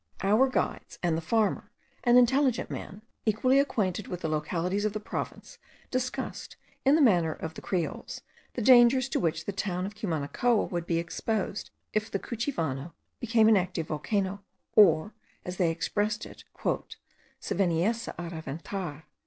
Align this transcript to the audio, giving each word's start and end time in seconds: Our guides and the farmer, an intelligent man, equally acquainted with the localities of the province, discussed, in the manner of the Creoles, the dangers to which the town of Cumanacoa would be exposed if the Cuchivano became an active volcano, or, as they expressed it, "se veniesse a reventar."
Our 0.23 0.49
guides 0.49 0.97
and 1.03 1.15
the 1.15 1.21
farmer, 1.21 1.69
an 2.03 2.17
intelligent 2.17 2.71
man, 2.71 3.03
equally 3.23 3.59
acquainted 3.59 4.07
with 4.07 4.21
the 4.21 4.27
localities 4.29 4.83
of 4.83 4.93
the 4.93 4.99
province, 4.99 5.59
discussed, 5.91 6.55
in 6.83 6.95
the 6.95 7.03
manner 7.03 7.33
of 7.33 7.53
the 7.53 7.61
Creoles, 7.61 8.21
the 8.55 8.63
dangers 8.63 9.07
to 9.09 9.19
which 9.19 9.45
the 9.45 9.51
town 9.51 9.85
of 9.85 9.93
Cumanacoa 9.93 10.71
would 10.71 10.87
be 10.87 10.97
exposed 10.97 11.69
if 11.93 12.09
the 12.09 12.17
Cuchivano 12.17 12.93
became 13.19 13.47
an 13.47 13.55
active 13.57 13.89
volcano, 13.89 14.43
or, 14.75 15.13
as 15.45 15.57
they 15.57 15.69
expressed 15.69 16.25
it, 16.25 16.45
"se 17.39 17.53
veniesse 17.55 18.07
a 18.07 18.29
reventar." 18.31 19.03